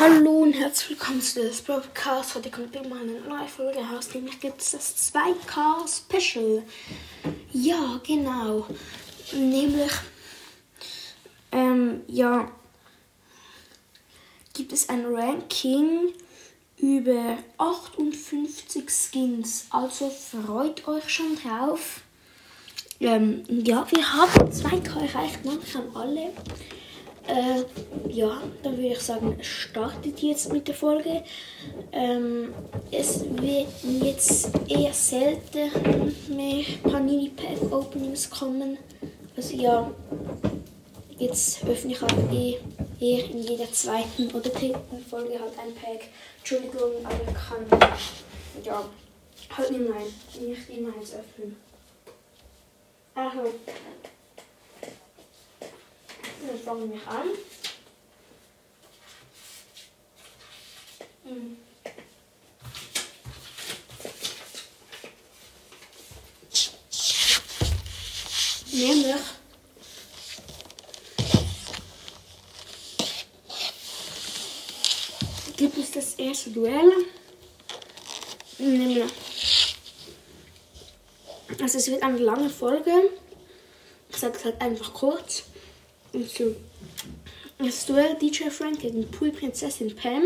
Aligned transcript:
Hallo 0.00 0.44
und 0.44 0.54
herzlich 0.54 0.98
willkommen 0.98 1.20
zu 1.20 1.46
das 1.46 1.60
Podcast. 1.60 2.34
Heute 2.34 2.50
kommt 2.50 2.74
immer 2.74 2.96
eine 3.00 3.20
neue 3.20 3.46
Folge 3.46 3.80
raus, 3.80 4.08
nämlich 4.14 4.40
gibt 4.40 4.62
es 4.62 4.70
das 4.70 5.12
2K 5.12 5.86
Special. 5.86 6.62
Ja, 7.52 8.00
genau. 8.06 8.66
Nämlich, 9.34 9.92
ähm, 11.52 12.00
ja, 12.06 12.50
gibt 14.54 14.72
es 14.72 14.88
ein 14.88 15.04
Ranking 15.04 16.14
über 16.78 17.36
58 17.58 18.88
Skins. 18.88 19.66
Also 19.68 20.08
freut 20.08 20.88
euch 20.88 21.10
schon 21.10 21.36
drauf. 21.36 22.00
Ähm, 23.00 23.44
ja, 23.50 23.86
wir 23.90 24.12
haben 24.14 24.50
2K 24.50 25.12
erreicht, 25.12 25.40
an 25.44 25.94
alle. 25.94 26.32
Äh, 27.30 27.64
ja, 28.10 28.42
dann 28.62 28.76
würde 28.76 28.88
ich 28.88 29.00
sagen, 29.00 29.38
startet 29.40 30.20
jetzt 30.20 30.52
mit 30.52 30.66
der 30.66 30.74
Folge. 30.74 31.22
Ähm, 31.92 32.52
es 32.90 33.24
wird 33.24 33.68
jetzt 33.84 34.50
eher 34.66 34.92
selten 34.92 35.70
mehr 36.28 36.64
Panini 36.82 37.28
Pack 37.28 37.72
Openings 37.72 38.28
kommen. 38.28 38.78
Also 39.36 39.54
ja, 39.56 39.88
jetzt 41.18 41.64
öffne 41.64 41.92
ich 41.92 42.02
auch 42.02 42.32
eh 42.32 42.56
eher 43.00 43.24
in 43.30 43.42
jeder 43.42 43.70
zweiten 43.70 44.28
oder 44.34 44.50
dritten 44.50 45.04
Folge 45.08 45.38
halt 45.38 45.52
ein 45.58 45.74
Pack. 45.74 46.08
Entschuldigung, 46.38 47.04
aber 47.04 47.14
ich 47.14 47.34
kann 47.34 47.80
ja 48.64 48.82
halt 49.56 49.70
nicht, 49.70 49.88
mein, 49.88 50.48
nicht 50.48 50.70
immer 50.70 50.96
eins 50.96 51.14
öffnen. 51.14 51.56
Also, 56.40 56.52
dann 56.52 56.58
fangen 56.64 56.92
wir 56.92 57.08
an. 57.08 57.28
Hm. 61.24 61.56
Nämlich 68.72 69.16
gibt 75.56 75.76
es 75.76 75.90
das 75.90 76.14
erste 76.14 76.50
Duell. 76.50 76.90
Nämlich. 78.58 79.12
Also 81.60 81.78
es 81.78 81.88
wird 81.88 82.02
eine 82.02 82.18
lange 82.18 82.48
Folge. 82.48 82.90
Ich 84.08 84.16
sage 84.16 84.38
es 84.38 84.44
halt 84.44 84.60
einfach 84.62 84.94
kurz. 84.94 85.44
Also, 86.12 86.56
das 87.58 87.86
Duell 87.86 88.16
DJ 88.16 88.48
Frank 88.50 88.80
gegen 88.80 89.08
Pool 89.10 89.30
Prinzessin 89.30 89.94
Pam. 89.94 90.24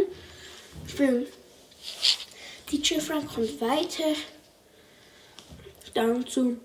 DJ 2.70 3.00
Frank 3.00 3.34
kommt 3.34 3.60
weiter. 3.60 4.14
Dann 5.92 6.26
zu 6.26 6.58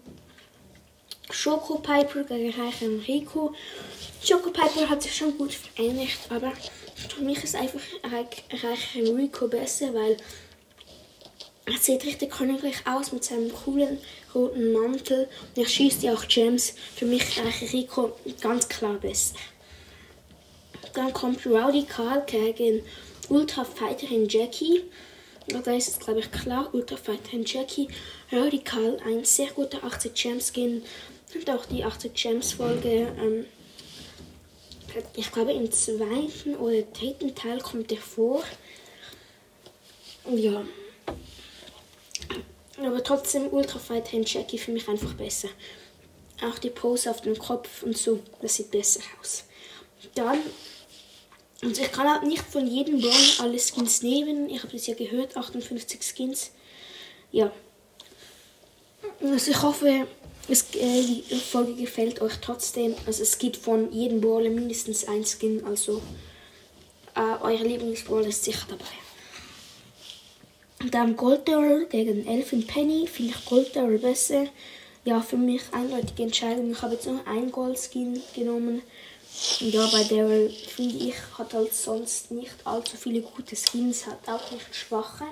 Schoko 1.29 1.79
Piper 1.79 2.23
gegen 2.23 2.59
Reichen 2.59 2.99
Rico. 3.01 3.53
Schoko 4.23 4.51
Piper 4.51 4.89
hat 4.89 5.03
sich 5.03 5.15
schon 5.15 5.37
gut 5.37 5.53
vereinigt, 5.53 6.19
aber 6.29 6.51
für 6.95 7.21
mich 7.21 7.43
ist 7.43 7.55
einfach 7.55 7.81
Reichen 8.03 9.15
Rico 9.15 9.47
besser, 9.47 9.93
weil 9.93 10.17
er 11.65 11.77
sieht 11.77 12.03
richtig 12.03 12.31
königlich 12.31 12.77
aus 12.85 13.11
mit 13.11 13.23
seinem 13.23 13.53
coolen 13.53 13.99
roten 14.33 14.71
Mantel. 14.71 15.27
Und 15.55 15.69
schießt 15.69 16.03
ja 16.03 16.13
auch 16.13 16.27
Gems. 16.27 16.73
Für 16.95 17.05
mich 17.05 17.23
ist 17.37 17.73
Rico 17.73 18.13
ganz 18.41 18.67
klar 18.67 18.95
besser. 18.95 19.35
Dann 20.93 21.13
kommt 21.13 21.45
Rowdy 21.45 21.83
Carl 21.83 22.23
gegen 22.25 22.83
Ultra 23.29 23.63
Fighterin 23.63 24.27
Jackie. 24.27 24.83
Da 25.47 25.73
ist 25.73 25.87
es, 25.87 25.99
glaube 25.99 26.19
ich, 26.19 26.31
klar. 26.31 26.69
Ultra 26.73 26.97
Fighterin 26.97 27.43
Jackie. 27.45 27.87
Rowdy 28.31 28.59
Carl, 28.59 28.97
ein 29.05 29.23
sehr 29.23 29.47
guter 29.47 29.83
80 29.83 30.13
Gems 30.13 30.51
Skin. 30.53 30.83
Und 31.33 31.49
auch 31.49 31.65
die 31.65 31.83
80 31.83 32.13
Gems 32.13 32.53
Folge. 32.53 33.07
Ähm, 33.21 33.45
ich 35.15 35.31
glaube, 35.31 35.53
im 35.53 35.71
zweiten 35.71 36.55
oder 36.55 36.81
dritten 36.81 37.35
Teil 37.35 37.59
kommt 37.59 37.91
er 37.91 37.99
vor. 37.99 38.43
Ja. 40.31 40.63
Aber 42.85 43.03
trotzdem 43.03 43.47
Ultra 43.51 43.79
Fighter 43.79 44.17
Jackie 44.21 44.57
für 44.57 44.71
mich 44.71 44.87
einfach 44.87 45.13
besser. 45.13 45.49
Auch 46.41 46.57
die 46.59 46.69
Pose 46.69 47.09
auf 47.09 47.21
dem 47.21 47.37
Kopf 47.37 47.83
und 47.83 47.97
so, 47.97 48.19
das 48.41 48.55
sieht 48.55 48.71
besser 48.71 49.01
aus. 49.19 49.43
Dann, 50.15 50.39
also 51.61 51.81
ich 51.81 51.91
kann 51.91 52.09
halt 52.09 52.23
nicht 52.23 52.43
von 52.43 52.65
jedem 52.65 53.01
Brawler 53.01 53.41
alle 53.41 53.59
Skins 53.59 54.01
nehmen. 54.01 54.49
Ich 54.49 54.63
habe 54.63 54.71
das 54.71 54.87
ja 54.87 54.95
gehört, 54.95 55.35
58 55.35 56.01
Skins. 56.01 56.51
Ja. 57.31 57.51
Also 59.21 59.51
ich 59.51 59.61
hoffe, 59.61 60.07
es, 60.47 60.73
äh, 60.75 61.03
die 61.03 61.35
Folge 61.35 61.75
gefällt 61.75 62.21
euch 62.21 62.37
trotzdem. 62.41 62.95
Also 63.05 63.23
es 63.23 63.37
gibt 63.37 63.57
von 63.57 63.91
jedem 63.91 64.21
Brawler 64.21 64.49
mindestens 64.49 65.07
ein 65.07 65.25
Skin. 65.25 65.65
Also 65.65 66.01
äh, 67.15 67.41
euer 67.41 67.63
Lieblingsbrawler 67.63 68.27
ist 68.27 68.45
sicher 68.45 68.65
dabei. 68.69 68.85
Dann 70.87 71.17
Gold 71.17 71.47
Daryl 71.47 71.87
gegen 71.87 72.25
Elfin 72.25 72.65
Penny. 72.65 73.05
Finde 73.05 73.33
ich 73.33 73.45
Gold 73.45 73.75
Daryl 73.75 73.99
besser. 73.99 74.47
Ja, 75.03 75.21
für 75.21 75.37
mich 75.37 75.61
eindeutige 75.71 76.23
Entscheidung. 76.23 76.71
Ich 76.71 76.81
habe 76.81 76.93
jetzt 76.93 77.05
nur 77.05 77.25
ein 77.27 77.51
Gold 77.51 77.77
Skin 77.77 78.21
genommen. 78.33 78.81
Ja, 79.59 79.85
bei 79.87 80.03
Daryl 80.03 80.49
finde 80.49 80.95
ich, 80.95 81.15
hat 81.37 81.53
halt 81.53 81.73
sonst 81.73 82.31
nicht 82.31 82.55
allzu 82.65 82.97
viele 82.97 83.21
gute 83.21 83.55
Skins, 83.55 84.07
hat 84.07 84.27
auch 84.27 84.51
nicht 84.51 84.73
schwache. 84.73 85.25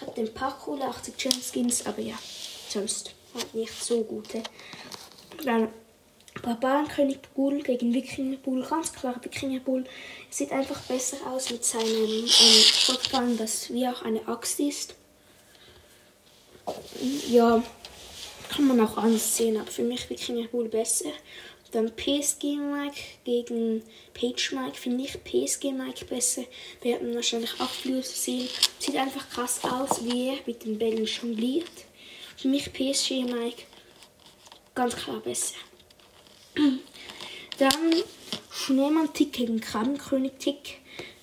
Hat 0.00 0.16
den 0.16 0.30
coole 0.64 0.84
80 0.84 1.16
Gem 1.16 1.32
Skins, 1.32 1.86
aber 1.86 2.00
ja, 2.00 2.18
sonst 2.68 3.14
halt 3.34 3.54
nicht 3.54 3.82
so 3.82 4.02
gute. 4.02 4.42
Dann 5.44 5.68
Barbarenkönig 6.42 7.20
Bull 7.34 7.62
gegen 7.62 7.94
Wikinger 7.94 8.36
Bull. 8.38 8.64
Ganz 8.68 8.92
klar, 8.92 9.16
Wikinger 9.22 9.60
Bull 9.60 9.84
sieht 10.30 10.52
einfach 10.52 10.80
besser 10.82 11.16
aus 11.26 11.50
mit 11.50 11.64
seinem 11.64 11.86
ähm, 11.86 12.26
Shotgun, 12.26 13.36
das 13.36 13.72
wie 13.72 13.86
auch 13.88 14.02
eine 14.02 14.26
Axt 14.28 14.60
ist. 14.60 14.94
Ja, 17.28 17.62
kann 18.50 18.66
man 18.66 18.80
auch 18.80 18.96
anders 18.96 19.36
sehen, 19.36 19.56
aber 19.56 19.70
für 19.70 19.82
mich 19.82 20.08
Wikinger 20.10 20.48
Bull 20.48 20.68
besser. 20.68 21.10
Dann 21.74 21.90
PSG 21.96 22.56
Mike 22.56 23.00
gegen 23.24 23.82
Page 24.12 24.52
Mike 24.52 24.76
finde 24.76 25.04
ich 25.04 25.24
PSG 25.24 25.72
Mike 25.72 26.04
besser. 26.04 26.44
Werden 26.82 27.14
wahrscheinlich 27.16 27.60
auch 27.60 27.68
viele 27.68 28.00
sehen. 28.02 28.48
Sieht 28.78 28.96
einfach 28.96 29.28
krass 29.28 29.58
aus, 29.64 30.04
wie 30.04 30.28
er 30.28 30.38
mit 30.46 30.64
den 30.64 30.78
Bällen 30.78 31.04
jongliert. 31.04 31.72
Für 32.36 32.46
mich 32.46 32.72
PSG 32.72 33.24
Mike 33.24 33.64
ganz 34.74 34.94
klar 34.94 35.18
besser. 35.18 35.56
Dann 37.58 37.94
Schneemann-Tick 38.50 39.32
gegen 39.32 39.60
Krabbenkönig-Tick. 39.60 40.78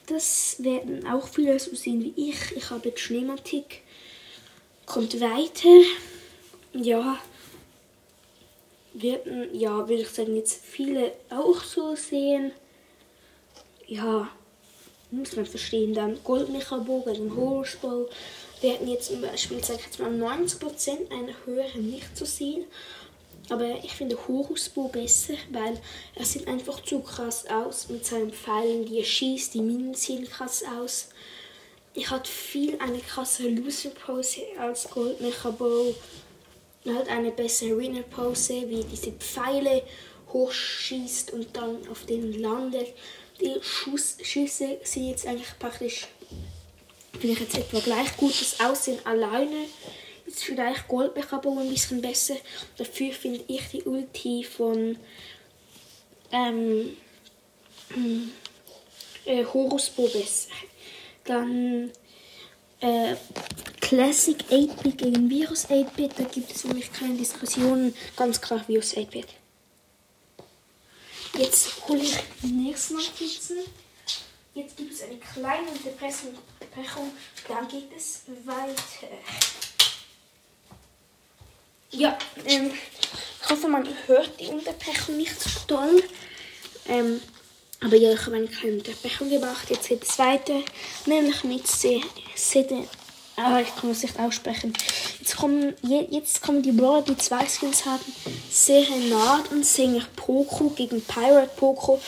Das 0.08 0.58
werden 0.59 1.08
auch 1.08 1.28
viele 1.28 1.59
so 1.59 1.75
sehen 1.75 2.03
wie 2.03 2.30
ich. 2.30 2.56
Ich 2.56 2.69
habe 2.69 2.90
jetzt 2.90 3.02
Schneemann-Tick. 3.02 3.81
Kommt 4.86 5.19
weiter. 5.19 5.69
Ja. 6.74 7.18
Werden, 8.94 9.56
ja, 9.58 9.88
würde 9.88 10.02
ich 10.02 10.09
sagen, 10.09 10.36
jetzt 10.36 10.66
viele 10.66 11.14
auch 11.30 11.63
so 11.63 11.96
sehen. 11.96 12.52
Ja, 13.88 14.30
muss 15.12 15.36
man 15.36 15.46
verstehen. 15.46 15.94
Dann 15.94 16.22
Goldmechabogen 16.24 17.13
gegen 17.13 17.36
Horusball 17.36 18.09
werden 18.62 18.88
jetzt 18.88 19.08
zum 19.08 19.22
Beispiel, 19.22 19.63
sag 19.63 19.80
ich 19.80 19.86
jetzt 19.86 20.00
mal, 20.00 20.12
90% 20.12 21.12
eine 21.12 21.34
höhere 21.46 21.78
nicht 21.80 22.16
zu 22.16 22.25
sehen. 22.25 22.66
Aber 23.50 23.84
ich 23.84 23.94
finde 23.94 24.18
Horusbo 24.28 24.88
besser, 24.88 25.34
weil 25.52 25.79
er 26.16 26.25
sieht 26.25 26.47
einfach 26.47 26.81
zu 26.84 27.00
krass 27.02 27.46
aus 27.47 27.90
mit 27.90 28.06
seinen 28.06 28.31
Pfeilen, 28.31 28.85
die 28.85 29.00
er 29.00 29.06
schießt. 29.06 29.53
Die 29.53 29.62
Minen 29.62 29.94
sehen 29.94 30.28
krass 30.28 30.63
aus. 30.79 31.10
Ich 31.94 32.10
hatte 32.10 32.31
viel 32.31 32.80
eine 32.80 33.00
krassere 33.00 33.50
Loser-Pose 33.50 34.42
als 34.57 34.89
Goldmecher 34.89 35.51
Bow. 35.51 35.94
Halt 36.86 37.10
eine 37.10 37.31
bessere 37.31 37.77
Winner-Pose, 37.77 38.69
wie 38.69 38.83
diese 38.83 39.12
Pfeile 39.12 39.83
hochschießt 40.31 41.31
und 41.31 41.56
dann 41.56 41.88
auf 41.89 42.06
denen 42.06 42.39
landet. 42.39 42.88
Die 43.39 43.56
Schuss 43.62 44.18
Schüsse 44.21 44.77
sind 44.83 45.10
jetzt 45.10 45.27
eigentlich 45.27 45.60
praktisch, 45.60 46.07
finde 47.19 47.33
ich 47.33 47.39
jetzt 47.39 47.57
etwa 47.57 47.80
gleich 47.80 48.15
gutes 48.18 48.60
Aussehen 48.60 49.00
alleine 49.06 49.65
ist 50.31 50.44
vielleicht 50.44 50.88
Goldbecher 50.88 51.42
ein 51.45 51.69
bisschen 51.69 52.01
besser. 52.01 52.36
Dafür 52.78 53.13
finde 53.13 53.44
ich 53.48 53.62
die 53.69 53.83
Ulti 53.83 54.44
von 54.44 54.98
ähm, 56.31 56.98
äh, 59.25 59.45
Horusbo 59.45 60.07
besser. 60.07 60.51
Dann 61.25 61.92
äh, 62.80 63.16
Classic 63.80 64.38
8-Bit 64.50 64.98
gegen 64.98 65.30
Virus 65.30 65.68
8-Bit, 65.68 66.13
da 66.18 66.24
gibt 66.24 66.51
es 66.51 66.62
für 66.62 66.74
mich 66.74 66.92
keine 66.92 67.16
Diskussionen. 67.16 67.94
Ganz 68.16 68.39
klar 68.39 68.68
Virus 68.68 68.95
8-Bit. 68.95 69.27
Jetzt 71.38 71.88
hole 71.88 72.01
ich 72.01 72.18
die 72.42 72.48
nächsten 72.48 72.95
Notizen. 72.95 73.57
jetzt 74.54 74.75
gibt 74.75 74.94
es 74.94 75.04
eine 75.04 75.18
kleine 75.18 75.69
Unterbrechung, 75.69 76.34
dann 77.48 77.68
geht 77.68 77.89
es 77.95 78.24
weiter. 78.45 79.07
Ja, 81.91 82.17
ähm, 82.45 82.71
ich 83.43 83.49
hoffe, 83.49 83.67
man 83.67 83.88
hört 84.07 84.39
die 84.39 84.47
Unterbrechung 84.47 85.17
nicht 85.17 85.39
so 85.39 85.49
toll. 85.67 86.03
Ähm, 86.88 87.19
aber 87.81 87.95
ja, 87.97 88.13
ich 88.13 88.25
habe 88.25 88.38
eine 88.38 88.47
kleine 88.47 88.77
Unterbrechung 88.77 89.29
gemacht. 89.29 89.69
Jetzt 89.69 89.89
geht 89.89 90.03
es 90.03 90.17
weiter, 90.17 90.61
nämlich 91.05 91.43
mit 91.43 91.67
Sede. 91.67 92.88
Ah, 93.35 93.59
ich 93.59 93.75
kann 93.75 93.89
es 93.89 94.03
nicht 94.03 94.19
aussprechen. 94.19 94.73
Jetzt 95.19 95.35
kommen, 95.35 95.73
jetzt 95.81 96.41
kommen 96.41 96.61
die 96.61 96.71
Brawler, 96.71 97.01
die 97.01 97.17
zwei 97.17 97.45
Skins 97.45 97.85
haben. 97.85 98.03
Serenadensänger 98.49 100.05
Poco 100.15 100.69
gegen 100.69 101.01
Pirate 101.01 101.51
Poco. 101.57 101.99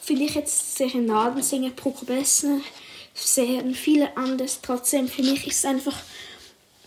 Finde 0.00 0.24
ich 0.24 0.34
jetzt 0.36 0.76
Serenadensänger 0.76 1.70
Poco 1.70 2.04
besser. 2.06 2.60
Sehr 3.12 3.64
viele 3.74 4.16
anders. 4.16 4.60
Trotzdem, 4.62 5.08
für 5.08 5.22
mich 5.22 5.46
ist 5.46 5.58
es 5.58 5.64
einfach, 5.64 5.96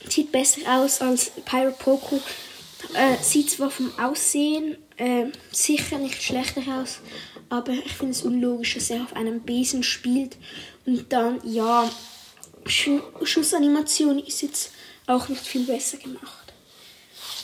sieht 0.10 0.32
besser 0.32 0.62
aus 0.68 1.02
als 1.02 1.32
Pirate 1.46 1.78
Poco. 1.80 2.20
Äh, 2.94 3.22
sieht 3.22 3.52
zwar 3.52 3.70
vom 3.70 3.92
Aussehen 4.00 4.78
äh, 4.98 5.26
sicher 5.52 5.98
nicht 5.98 6.22
schlechter 6.22 6.62
aus, 6.80 7.00
aber 7.50 7.74
ich 7.74 7.94
finde 7.94 8.12
es 8.12 8.24
unlogisch, 8.24 8.74
dass 8.76 8.90
er 8.90 9.04
auf 9.04 9.16
einem 9.16 9.42
Besen 9.42 9.84
spielt. 9.84 10.38
Und 10.86 11.12
dann, 11.12 11.40
ja, 11.44 11.90
Schussanimation 12.66 14.20
ist 14.20 14.42
jetzt 14.42 14.72
auch 15.08 15.28
nicht 15.30 15.46
viel 15.46 15.64
besser 15.64 15.98
gemacht. 15.98 16.42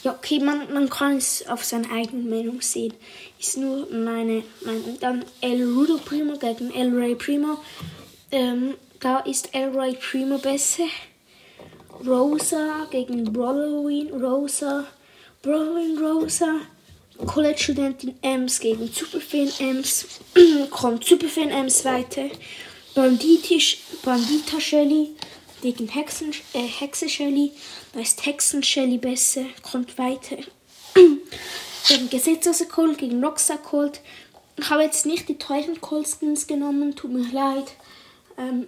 Ja, 0.04 0.12
okay, 0.12 0.38
man, 0.38 0.72
man 0.72 0.88
kann 0.88 1.16
es 1.16 1.44
auf 1.48 1.64
seine 1.64 1.90
eigene 1.90 2.22
Meinung 2.22 2.60
sehen. 2.60 2.94
Ist 3.38 3.56
nur 3.56 3.90
meine 3.90 4.44
Meinung. 4.60 4.96
Dann 5.00 5.24
El 5.40 5.64
Rudo 5.64 5.98
Primo 5.98 6.38
gegen 6.38 6.72
El 6.72 6.96
Ray 6.96 7.16
Primo. 7.16 7.58
Ähm, 8.30 8.74
da 9.00 9.18
ist 9.20 9.52
El 9.54 9.76
Ray 9.76 9.96
Primo 9.96 10.38
besser. 10.38 10.86
Rosa 12.06 12.86
gegen 12.90 13.32
Brawloween 13.32 14.12
Rosa. 14.12 14.84
Brawloween 15.42 15.98
Rosa. 15.98 16.60
College-Studentin 17.26 18.14
Ems 18.22 18.60
gegen 18.60 18.88
Superfan 18.88 19.50
Ems. 19.58 20.06
Kommt 20.70 21.04
Superfan 21.04 21.50
Ems 21.50 21.84
weiter. 21.84 22.30
Banditisch, 22.94 23.78
Bandita 24.04 24.60
Shelly 24.60 25.10
gegen 25.62 25.88
Hexen, 25.88 26.32
äh, 26.52 26.62
Hexe 26.62 27.08
Shelly. 27.08 27.52
Da 27.92 28.00
ist 28.00 28.24
Hexen 28.24 28.62
Shelly 28.62 28.98
besser. 28.98 29.44
Kommt 29.62 29.98
weiter. 29.98 30.36
ähm, 30.96 32.10
Gesetzloser 32.10 32.66
Colt 32.66 32.98
gegen 32.98 33.22
Rockstar 33.24 33.58
Colt. 33.58 34.00
Ich 34.56 34.70
habe 34.70 34.82
jetzt 34.82 35.06
nicht 35.06 35.28
die 35.28 35.38
teuren 35.38 35.80
Cold-Skins 35.80 36.46
genommen. 36.46 36.94
Tut 36.94 37.12
mir 37.12 37.30
leid. 37.32 37.72
Ähm, 38.36 38.66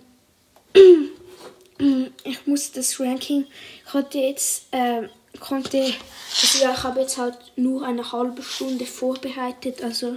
muss 2.50 2.72
das 2.72 3.00
Ranking. 3.00 3.46
Ich 3.86 3.94
hatte 3.94 4.18
jetzt. 4.18 4.66
Äh, 4.72 5.08
konnte, 5.38 5.78
also 5.78 6.64
ja, 6.64 6.72
ich 6.72 6.82
habe 6.82 7.00
jetzt 7.00 7.18
halt 7.18 7.36
nur 7.56 7.84
eine 7.86 8.10
halbe 8.10 8.42
Stunde 8.42 8.86
vorbereitet. 8.86 9.82
Also 9.82 10.16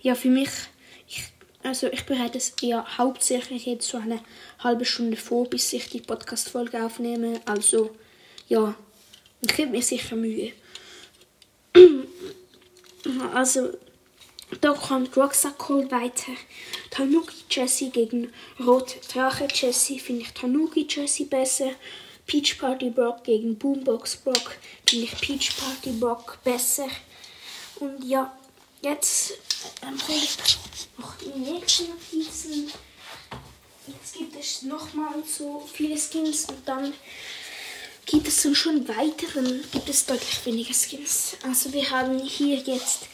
ja, 0.00 0.14
für 0.14 0.28
mich, 0.28 0.50
ich, 1.08 1.24
also 1.62 1.86
ich 1.88 2.04
bereite 2.04 2.38
es 2.38 2.54
ja 2.60 2.84
hauptsächlich 2.98 3.66
jetzt 3.66 3.88
so 3.88 3.98
eine 3.98 4.20
halbe 4.58 4.84
Stunde 4.84 5.16
vor, 5.16 5.48
bis 5.48 5.72
ich 5.72 5.88
die 5.88 6.00
Podcast-Folge 6.00 6.84
aufnehme. 6.84 7.40
Also 7.46 7.94
ja, 8.48 8.74
ich 9.40 9.56
gebe 9.56 9.70
mir 9.70 9.82
sicher 9.82 10.16
Mühe. 10.16 10.52
Also 13.34 13.70
da 14.60 14.72
kommt 14.72 15.16
Roxas 15.16 15.56
Call 15.58 15.90
weiter. 15.90 16.32
Tanuki 16.90 17.36
Jessie 17.50 17.90
gegen 17.90 18.32
Rot 18.60 18.96
Drache 19.12 19.48
Jessie. 19.52 19.98
Finde 19.98 20.22
ich 20.22 20.32
Tanuki 20.32 20.86
Jessie 20.88 21.24
besser. 21.24 21.70
Peach 22.26 22.58
Party 22.58 22.90
Brock 22.90 23.24
gegen 23.24 23.58
Boombox 23.58 24.16
Brock 24.16 24.56
finde 24.88 25.06
ich 25.06 25.20
Peach 25.20 25.56
Party 25.56 25.90
Brock 25.92 26.38
besser. 26.44 26.88
Und 27.80 28.04
ja, 28.04 28.36
jetzt 28.82 29.32
ähm, 29.82 29.98
ich 30.08 30.36
noch 30.98 31.14
die 31.16 31.38
nächsten 31.38 31.88
Notizen. 31.88 32.70
Jetzt 33.86 34.14
gibt 34.16 34.38
es 34.38 34.62
nochmal 34.62 35.22
so 35.26 35.66
viele 35.72 35.98
Skins 35.98 36.44
und 36.44 36.66
dann 36.66 36.92
gibt 38.06 38.28
es 38.28 38.42
dann 38.42 38.54
schon 38.54 38.86
weiteren, 38.86 39.64
gibt 39.72 39.88
es 39.88 40.06
deutlich 40.06 40.44
weniger 40.44 40.74
Skins. 40.74 41.36
Also 41.42 41.72
wir 41.72 41.90
haben 41.90 42.18
hier 42.20 42.56
jetzt 42.58 43.08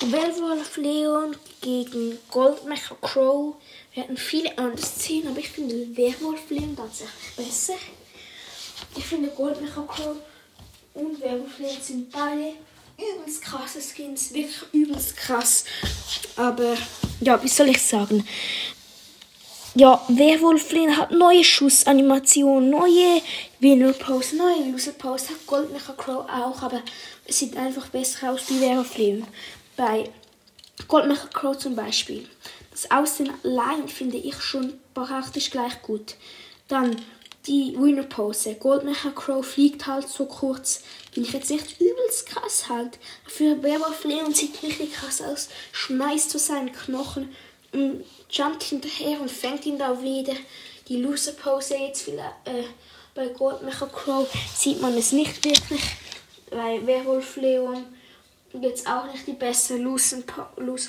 Werwolf 0.00 0.76
Leon 0.76 1.36
gegen 1.60 2.18
Goldmecher 2.30 2.96
Crow. 3.00 3.54
Wir 3.92 4.02
hatten 4.02 4.16
viele 4.16 4.56
andere 4.58 4.84
Szenen, 4.84 5.28
aber 5.28 5.38
ich 5.38 5.50
finde 5.50 5.96
Werwolf 5.96 6.50
Leon 6.50 6.76
tatsächlich 6.76 7.36
besser. 7.36 7.74
Ich 8.96 9.04
finde 9.04 9.28
Goldmecher 9.28 9.86
Crow 9.86 10.16
und 10.94 11.20
Werwolf 11.20 11.58
sind 11.80 12.10
beide 12.10 12.54
übelst 12.98 13.42
krasse 13.42 13.80
Skins. 13.80 14.34
Wirklich 14.34 14.62
übelst 14.72 15.16
krass. 15.16 15.64
Aber 16.36 16.76
ja, 17.20 17.42
wie 17.42 17.48
soll 17.48 17.68
ich 17.68 17.80
sagen? 17.80 18.26
Ja, 19.76 20.04
Werwolf 20.08 20.72
hat 20.96 21.10
neue 21.10 21.42
Schussanimationen, 21.42 22.70
neue 22.70 23.22
Winner 23.58 23.92
Pose, 23.92 24.36
neue 24.36 24.70
Loser 24.70 24.92
Pose, 24.92 25.30
hat 25.30 25.46
Goldmecher 25.46 25.94
Crow 25.94 26.24
auch, 26.28 26.62
aber 26.62 26.82
es 27.24 27.38
sieht 27.38 27.56
einfach 27.56 27.88
besser 27.88 28.30
aus 28.30 28.42
wie 28.48 28.60
Werwolf 28.60 28.96
Bei 29.76 30.10
Goldmecher 30.88 31.28
Crow 31.28 31.56
zum 31.56 31.76
Beispiel. 31.76 32.28
Das 32.70 32.90
Aussehen 32.90 33.32
allein 33.44 33.88
finde 33.88 34.16
ich 34.16 34.40
schon 34.40 34.74
praktisch 34.94 35.50
gleich 35.50 35.80
gut. 35.82 36.16
Dann 36.68 36.96
die 37.46 37.76
Winner 37.78 38.04
Pose. 38.04 38.54
Goldmecher 38.54 39.10
Crow 39.10 39.44
fliegt 39.44 39.86
halt 39.86 40.08
so 40.08 40.26
kurz. 40.26 40.82
Finde 41.12 41.28
ich 41.28 41.34
jetzt 41.34 41.50
nicht 41.50 41.80
übelst 41.80 42.26
krass 42.26 42.68
halt. 42.68 42.98
Für 43.26 43.62
Werwolf 43.62 44.04
Leon 44.04 44.32
sieht 44.32 44.62
richtig 44.62 44.94
krass 44.94 45.20
aus. 45.20 45.48
Schmeißt 45.72 46.30
so 46.30 46.38
seinen 46.38 46.72
Knochen 46.72 47.34
und 47.72 48.04
jumpt 48.30 48.62
hinterher 48.62 49.20
und 49.20 49.30
fängt 49.30 49.66
ihn 49.66 49.78
da 49.78 50.02
wieder. 50.02 50.34
Die 50.88 50.96
Loser 50.96 51.32
Pose 51.32 51.76
jetzt 51.76 52.02
vielleicht, 52.02 52.46
äh, 52.46 52.64
bei 53.14 53.28
Goldmecher 53.28 53.86
Crow 53.86 54.28
sieht 54.56 54.80
man 54.80 54.96
es 54.96 55.12
nicht 55.12 55.44
wirklich. 55.44 55.82
Bei 56.50 56.84
Werwolf 56.86 57.36
Leon 57.36 57.84
jetzt 58.60 58.86
auch 58.86 59.10
nicht 59.12 59.26
die 59.26 59.32
beste 59.32 59.76
Loser 59.76 60.22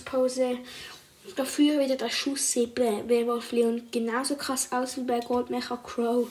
Pose. 0.06 0.58
Dafür 1.36 1.80
wieder 1.80 1.96
der 1.96 2.10
Schuss 2.10 2.52
sieht 2.52 2.76
bei 2.76 3.04
Werwolf 3.08 3.52
Leon 3.52 3.88
genauso 3.92 4.36
krass 4.36 4.72
aus 4.72 4.98
wie 4.98 5.04
bei 5.04 5.20
Goldmecher 5.20 5.78
Crow. 5.78 6.28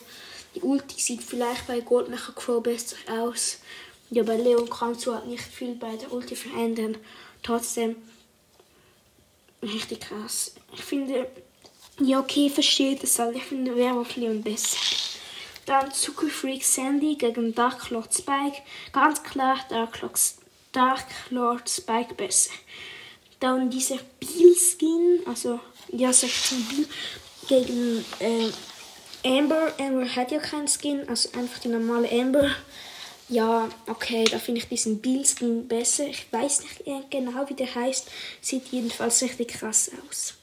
Die 0.55 0.61
Ulti 0.61 1.01
sieht 1.01 1.23
vielleicht 1.23 1.67
bei 1.67 1.81
Goldmecher 1.81 2.33
Crow 2.33 2.63
besser 2.63 2.97
aus. 3.09 3.59
Ja, 4.11 4.23
bei 4.23 4.37
Leon 4.37 4.71
kannst 4.71 5.05
du 5.07 5.15
halt 5.15 5.27
nicht 5.27 5.43
viel 5.43 5.75
bei 5.75 5.97
der 5.97 6.13
Ulti 6.13 6.37
verändern. 6.37 6.97
Trotzdem 7.43 7.97
richtig 9.63 10.01
krass. 10.01 10.55
Ich 10.73 10.85
finde, 10.85 11.29
ja 11.99 12.21
okay, 12.21 12.49
verstehe 12.49 12.97
das 12.97 13.19
halt. 13.19 13.37
Ich 13.37 13.45
finde 13.45 13.75
Werwolf 13.75 14.15
Leon 14.15 14.43
besser. 14.43 14.79
Dann 15.67 15.93
Zuckerfreak 15.93 16.63
Sandy 16.63 17.17
gegen 17.17 17.55
Dark 17.55 17.91
Lord 17.91 18.15
Spike. 18.15 18.63
Ganz 18.93 19.23
klar 19.23 19.59
Dark 19.71 20.01
Lord, 20.03 20.21
Dark 20.75 21.07
Lord 21.31 21.71
Spike 21.71 22.15
besser. 22.15 22.51
Dann 23.41 23.71
dieser 23.71 23.99
Beal-Skin, 24.21 25.21
also 25.27 25.61
ja, 25.93 26.13
16 26.13 26.67
Beal 26.69 26.87
gegen 27.49 28.05
äh, 28.19 28.51
Amber. 29.39 29.73
Amber 29.79 30.09
hat 30.17 30.33
ja 30.33 30.39
keinen 30.39 30.69
Skin, 30.69 31.09
also 31.09 31.31
einfach 31.39 31.61
die 31.61 31.69
normale 31.69 32.11
Amber. 32.11 32.51
Ja, 33.29 33.69
okay, 33.87 34.25
da 34.25 34.39
finde 34.39 34.61
ich 34.61 34.69
diesen 34.69 35.01
Beal-Skin 35.01 35.69
besser. 35.69 36.07
Ich 36.07 36.31
weiß 36.31 36.63
nicht 36.63 37.11
genau, 37.11 37.49
wie 37.49 37.55
der 37.55 37.75
heißt. 37.75 38.11
Sieht 38.41 38.67
jedenfalls 38.69 39.23
richtig 39.23 39.49
krass 39.49 39.91
aus. 40.09 40.35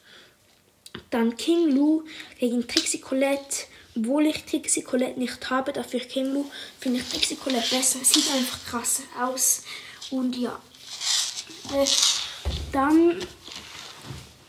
Dann 1.09 1.35
King 1.37 1.71
Lu 1.75 2.03
gegen 2.39 2.67
Trixie 2.67 3.01
Colette. 3.01 3.65
Obwohl 3.95 4.27
ich 4.27 4.45
Trixie 4.45 4.83
Colette 4.83 5.19
nicht 5.19 5.49
habe, 5.49 5.73
dafür 5.73 5.99
King 5.99 6.33
Lu, 6.33 6.45
finde 6.79 6.99
ich 6.99 7.09
Trixie 7.09 7.35
Colette 7.35 7.75
besser. 7.75 7.99
Sieht 8.03 8.31
einfach 8.31 8.65
krasser 8.65 9.03
aus. 9.19 9.63
Und 10.11 10.37
ja. 10.37 10.59
Äh, 11.73 11.85
dann 12.71 13.21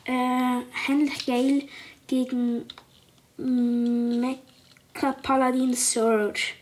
äh, 0.05 0.61
Henry 0.87 1.13
Gale 1.27 1.69
gegen 2.07 2.67
Mecha 3.37 5.13
Paladin 5.23 5.75
Surge. 5.75 6.55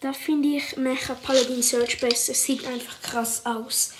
Da 0.00 0.12
finde 0.12 0.56
ich 0.56 0.76
Mecha 0.76 1.14
Paladin 1.14 1.62
Surge 1.62 1.96
besser. 2.00 2.34
Sieht 2.34 2.66
einfach 2.66 3.00
krass 3.00 3.46
aus. 3.46 3.92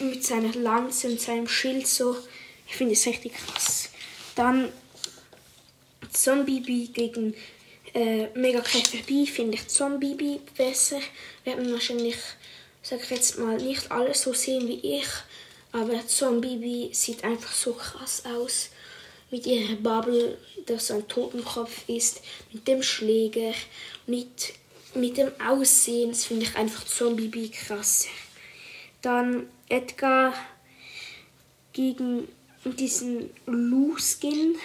Mit 0.00 0.24
seiner 0.24 0.52
Lanze 0.54 1.08
und 1.08 1.20
seinem 1.20 1.46
Schild 1.46 1.86
so. 1.86 2.16
Ich 2.66 2.74
finde 2.74 2.94
es 2.94 3.06
richtig 3.06 3.34
krass. 3.34 3.90
Dann 4.34 4.72
Zombie 6.12 6.60
B 6.60 6.86
gegen 6.86 7.34
äh, 7.94 8.28
Mega 8.34 8.60
Käfer 8.60 8.98
B 9.06 9.26
finde 9.26 9.54
ich 9.54 9.68
Zombie 9.68 10.14
B 10.14 10.38
besser. 10.56 11.00
Werden 11.44 11.72
wahrscheinlich, 11.72 12.16
sag 12.82 13.02
ich 13.02 13.10
jetzt 13.10 13.38
mal, 13.38 13.56
nicht 13.56 13.90
alle 13.90 14.14
so 14.14 14.32
sehen 14.32 14.66
wie 14.68 14.98
ich. 14.98 15.08
Aber 15.72 16.06
Zombie 16.06 16.90
sieht 16.92 17.24
einfach 17.24 17.52
so 17.52 17.72
krass 17.72 18.24
aus. 18.26 18.70
mit 19.32 19.46
ihrer 19.46 19.76
Bubble, 19.76 20.36
das 20.66 20.88
so 20.88 20.94
ein 20.94 21.08
Totenkopf 21.08 21.88
ist, 21.88 22.20
mit 22.52 22.68
dem 22.68 22.82
Schläger, 22.82 23.54
mit, 24.06 24.52
mit 24.94 25.16
dem 25.16 25.32
Aussehen, 25.40 26.10
das 26.10 26.26
finde 26.26 26.44
ich 26.44 26.54
einfach 26.54 26.84
Zombie 26.84 27.50
krass. 27.50 28.06
Dann 29.00 29.48
Edgar 29.70 30.34
gegen 31.72 32.28
diesen 32.64 33.30
Lou-Skin. 33.46 34.56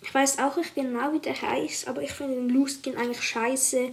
Ich 0.00 0.14
weiß 0.14 0.38
auch 0.38 0.56
nicht 0.56 0.76
genau, 0.76 1.12
wie 1.12 1.18
der 1.18 1.40
heißt, 1.42 1.88
aber 1.88 2.02
ich 2.02 2.12
finde 2.12 2.36
den 2.36 2.50
Lou-Skin 2.50 2.96
eigentlich 2.96 3.22
scheiße. 3.22 3.90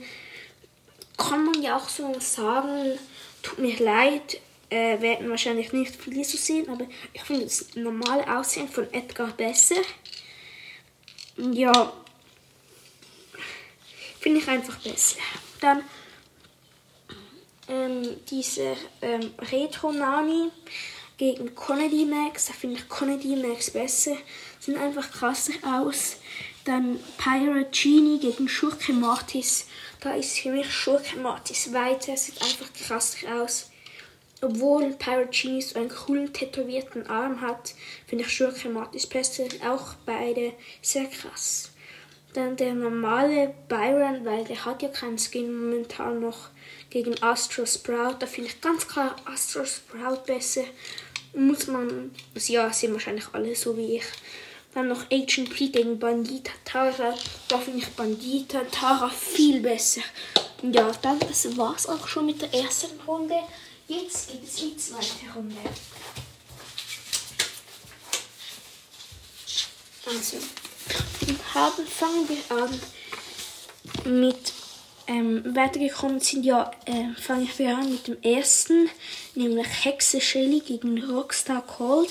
Kann 1.17 1.45
man 1.45 1.63
ja 1.63 1.77
auch 1.77 1.89
so 1.89 2.15
sagen, 2.19 2.99
tut 3.45 3.59
mir 3.59 3.77
leid, 3.77 4.41
äh, 4.69 4.99
werden 4.99 5.29
wahrscheinlich 5.29 5.71
nicht 5.71 5.95
viele 5.95 6.23
so 6.23 6.37
sehen, 6.37 6.67
aber 6.69 6.87
ich 7.13 7.21
finde 7.21 7.43
das 7.43 7.75
normale 7.75 8.25
Aussehen 8.35 8.67
von 8.67 8.91
Edgar 8.91 9.27
besser. 9.27 9.81
Ja, 11.37 11.93
finde 14.19 14.39
ich 14.39 14.47
einfach 14.47 14.79
besser. 14.79 15.19
Dann 15.61 15.83
ähm, 17.67 18.17
dieser 18.29 18.75
ähm, 19.01 19.31
Retro 19.51 19.91
Nani 19.91 20.49
gegen 21.17 21.53
Conedy 21.53 22.05
Max, 22.05 22.47
da 22.47 22.53
finde 22.53 22.77
ich 22.77 22.89
Conedy 22.89 23.35
Max 23.35 23.69
besser, 23.69 24.17
sehen 24.59 24.77
einfach 24.77 25.11
krasser 25.11 25.53
aus. 25.63 26.17
Dann 26.63 26.99
Pirate 27.17 27.69
Genie 27.71 28.19
gegen 28.19 28.49
Schurke 28.49 28.91
Mortis, 28.91 29.67
da 30.05 30.13
ist 30.13 30.37
für 30.37 30.51
mich 30.51 30.71
Schurke 30.71 31.17
Mortis 31.17 31.73
weiter, 31.73 32.15
sieht 32.15 32.39
einfach 32.39 32.71
krasser 32.73 33.41
aus. 33.41 33.71
Obwohl 34.39 34.93
Pirate 34.93 35.29
Genie 35.31 35.63
so 35.63 35.79
einen 35.79 35.89
coolen 35.89 36.31
tätowierten 36.31 37.07
Arm 37.07 37.41
hat, 37.41 37.73
finde 38.05 38.23
ich 38.23 38.31
Schurke 38.31 38.69
Mortis 38.69 39.07
besser, 39.07 39.45
auch 39.67 39.95
beide 40.05 40.53
sehr 40.83 41.05
krass. 41.05 41.71
Dann 42.33 42.55
der 42.55 42.75
normale 42.75 43.55
Byron, 43.67 44.23
weil 44.25 44.43
der 44.43 44.63
hat 44.63 44.83
ja 44.83 44.89
keinen 44.89 45.17
Skin 45.17 45.51
momentan 45.51 46.19
noch 46.19 46.49
gegen 46.91 47.15
Astro 47.23 47.65
Sprout. 47.65 48.17
Da 48.19 48.27
finde 48.27 48.51
ich 48.51 48.61
ganz 48.61 48.87
klar 48.87 49.15
Astro 49.25 49.65
Sprout 49.65 50.23
besser. 50.27 50.65
Muss 51.33 51.65
man, 51.65 52.11
also 52.35 52.53
ja, 52.53 52.71
sind 52.71 52.93
wahrscheinlich 52.93 53.25
alle 53.33 53.55
so 53.55 53.75
wie 53.75 53.97
ich. 53.97 54.05
Dann 54.75 54.89
noch 54.89 55.09
Agent 55.09 55.49
P 55.49 55.69
gegen 55.69 55.97
Bandita 55.97 56.51
Tara. 56.65 57.15
Da 57.47 57.57
finde 57.57 57.79
ich 57.79 57.87
Bandita 57.87 58.61
Tara 58.65 59.09
viel 59.09 59.61
besser. 59.61 60.01
Ja, 60.61 60.91
dann 61.01 61.17
das 61.19 61.57
war's 61.57 61.87
auch 61.87 62.07
schon 62.07 62.27
mit 62.27 62.41
der 62.41 62.53
ersten 62.53 62.99
Runde. 63.07 63.35
Jetzt 63.87 64.31
geht 64.31 64.43
es 64.43 64.55
die 64.55 64.75
zweite 64.75 65.33
Runde. 65.33 65.55
Also, 70.05 70.37
haben, 71.53 71.87
fangen 71.87 72.29
wir 72.29 72.57
an 72.57 72.79
mit 74.21 74.53
ähm, 75.07 75.55
weitergekommen 75.55 76.19
sind 76.19 76.45
ja, 76.45 76.71
äh, 76.85 77.13
fangen 77.19 77.49
wir 77.57 77.77
an 77.77 77.91
mit 77.91 78.07
dem 78.07 78.21
ersten, 78.21 78.89
nämlich 79.35 79.67
Hexe 79.83 80.19
Shelly 80.19 80.59
gegen 80.59 81.03
Rockstar 81.03 81.61
Cold. 81.61 82.09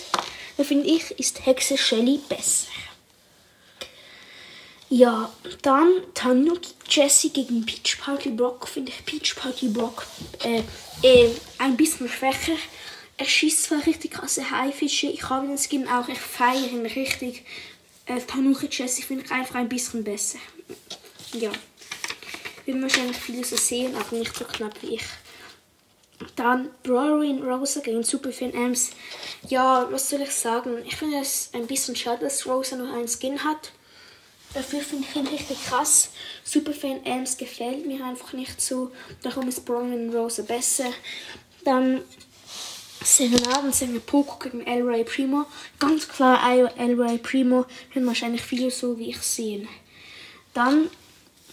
Finde 0.62 0.86
ich, 0.86 1.10
ist 1.18 1.44
Hexe 1.44 1.76
Shelly 1.76 2.20
besser. 2.28 2.68
Ja, 4.88 5.32
dann 5.62 6.02
Tanuki 6.14 6.70
Jessie 6.88 7.30
gegen 7.30 7.66
Peach 7.66 7.98
Party 8.00 8.30
Brock 8.30 8.68
finde 8.68 8.92
ich 8.92 9.04
Peach 9.04 9.34
Party 9.34 9.68
Brock 9.68 10.06
äh, 10.44 10.62
äh, 11.02 11.30
ein 11.58 11.76
bisschen 11.76 12.08
schwächer. 12.08 12.56
Er 13.16 13.26
schießt 13.26 13.64
zwar 13.64 13.84
richtig 13.86 14.12
krasse 14.12 14.48
Haifische, 14.50 15.08
ich 15.08 15.28
habe 15.28 15.46
den 15.46 15.58
Skin 15.58 15.88
auch, 15.88 16.08
ich 16.08 16.18
feiere 16.18 16.70
ihn 16.70 16.86
richtig. 16.86 17.44
Äh, 18.06 18.20
Tanuki 18.20 18.68
Jessie 18.70 19.02
finde 19.02 19.24
ich 19.24 19.32
einfach 19.32 19.56
ein 19.56 19.68
bisschen 19.68 20.04
besser. 20.04 20.38
Ja. 21.32 21.50
Wird 22.66 22.80
wahrscheinlich 22.80 23.16
viele 23.16 23.44
so 23.44 23.56
sehen, 23.56 23.96
aber 23.96 24.16
nicht 24.16 24.36
so 24.36 24.44
knapp 24.44 24.80
wie 24.82 24.94
ich. 24.94 25.02
Dann 26.36 26.70
Brawlin 26.82 27.42
Rosa 27.42 27.80
gegen 27.80 28.02
Superfan 28.02 28.52
Ems. 28.52 28.90
Ja, 29.48 29.86
was 29.90 30.10
soll 30.10 30.22
ich 30.22 30.32
sagen? 30.32 30.82
Ich 30.86 30.96
finde 30.96 31.18
es 31.18 31.50
ein 31.52 31.66
bisschen 31.66 31.96
schade, 31.96 32.24
dass 32.24 32.46
Rosa 32.46 32.76
nur 32.76 32.92
einen 32.92 33.08
Skin 33.08 33.42
hat. 33.44 33.72
Dafür 34.52 34.80
finde 34.80 35.06
ich 35.08 35.16
ihn 35.16 35.26
richtig 35.26 35.64
krass. 35.64 36.10
Superfan 36.44 37.04
Ems 37.04 37.36
gefällt 37.36 37.86
mir 37.86 38.04
einfach 38.04 38.32
nicht 38.32 38.60
so. 38.60 38.92
Darum 39.22 39.48
ist 39.48 39.64
Brawlin 39.64 40.14
Rosa 40.14 40.42
besser. 40.42 40.92
Dann 41.64 42.02
Serenade 43.02 43.60
und 43.60 43.74
Sänger 43.74 44.00
Poco 44.00 44.38
gegen 44.38 44.66
El 44.66 44.82
Ray 44.82 45.04
Primo. 45.04 45.46
Ganz 45.78 46.08
klar, 46.08 46.40
El 46.76 47.00
Ray 47.00 47.18
Primo 47.18 47.66
werden 47.92 48.06
wahrscheinlich 48.06 48.42
viele 48.42 48.70
so 48.70 48.98
wie 48.98 49.10
ich 49.10 49.18
sehen. 49.18 49.68
Dann 50.54 50.88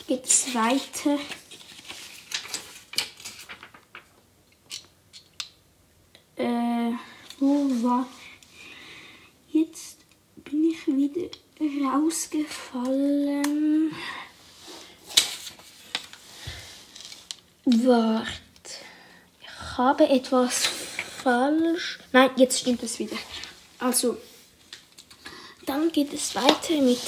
geht 0.08 0.26
es 0.26 0.54
weiter. 0.54 1.18
Äh, 6.42 6.94
wo 7.40 7.68
war. 7.84 8.08
Jetzt 9.52 9.98
bin 10.38 10.72
ich 10.72 10.88
wieder 10.88 11.30
rausgefallen. 11.94 13.92
Wart. 17.66 18.28
Ich 19.40 19.78
habe 19.78 20.10
etwas 20.10 20.66
falsch. 21.22 22.00
Nein, 22.12 22.32
jetzt 22.38 22.60
stimmt 22.60 22.82
es 22.82 22.98
wieder. 22.98 23.18
Also, 23.78 24.18
dann 25.68 25.92
geht 25.92 26.12
es 26.12 26.34
weiter 26.34 26.82
mit 26.82 27.02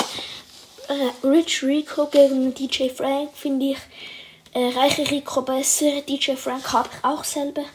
äh, 0.90 1.10
Rich 1.26 1.64
Rico 1.64 2.06
gegen 2.08 2.54
DJ 2.54 2.90
Frank 2.90 3.32
finde 3.36 3.72
ich 3.72 3.78
äh, 4.54 4.68
Reiche 4.78 5.10
Rico 5.10 5.42
besser. 5.42 6.02
DJ 6.02 6.36
Frank 6.36 6.72
habe 6.72 6.90
ich 6.92 7.04
auch 7.04 7.24
selber. 7.24 7.66